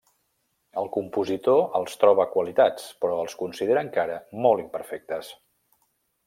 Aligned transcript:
El 0.81 0.87
compositor 0.95 1.59
els 1.79 1.99
troba 2.03 2.25
qualitats 2.37 2.87
però 3.05 3.19
els 3.27 3.37
considera 3.43 3.85
encara 3.89 4.19
molt 4.47 4.65
imperfectes. 4.65 5.31